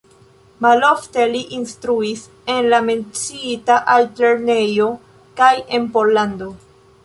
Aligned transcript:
Malofte 0.65 1.25
li 1.33 1.41
instruis 1.57 2.23
en 2.55 2.71
la 2.75 2.81
menciita 2.87 3.77
altlernejo 3.99 4.91
kaj 5.43 5.55
en 5.79 5.87
Pollando. 5.99 6.53